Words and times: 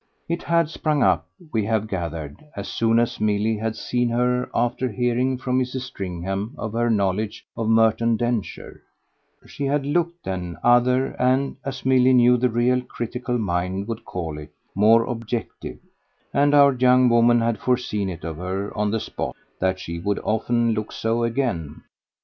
It 0.27 0.41
had 0.41 0.67
sprung 0.67 1.03
up, 1.03 1.27
we 1.53 1.63
have 1.65 1.87
gathered, 1.87 2.43
as 2.55 2.67
soon 2.67 2.97
as 2.97 3.19
Milly 3.21 3.57
had 3.57 3.75
seen 3.75 4.09
her 4.09 4.49
after 4.51 4.89
hearing 4.89 5.37
from 5.37 5.59
Mrs. 5.59 5.81
Stringham 5.81 6.55
of 6.57 6.73
her 6.73 6.89
knowledge 6.89 7.45
of 7.55 7.69
Merton 7.69 8.17
Densher; 8.17 8.81
she 9.45 9.65
had 9.65 9.85
LOOKED 9.85 10.23
then 10.25 10.57
other 10.63 11.09
and, 11.21 11.55
as 11.63 11.85
Milly 11.85 12.13
knew 12.13 12.35
the 12.35 12.49
real 12.49 12.81
critical 12.81 13.37
mind 13.37 13.87
would 13.87 14.03
call 14.03 14.39
it, 14.39 14.51
more 14.73 15.03
objective; 15.05 15.77
and 16.33 16.55
our 16.55 16.73
young 16.73 17.07
woman 17.07 17.39
had 17.39 17.59
foreseen 17.59 18.09
it 18.09 18.23
of 18.23 18.37
her 18.37 18.75
on 18.75 18.89
the 18.89 18.99
spot 18.99 19.35
that 19.59 19.77
she 19.79 19.99
would 19.99 20.17
often 20.23 20.73
look 20.73 20.91
so 20.91 21.21
again. 21.23 21.83